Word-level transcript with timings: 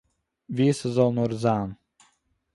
ווי 0.55 0.69
ס'זאָל 0.79 1.11
נאָר 1.15 1.31
זיין 1.43 1.69